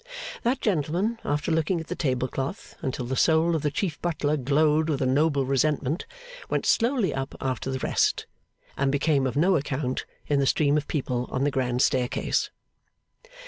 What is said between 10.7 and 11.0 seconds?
of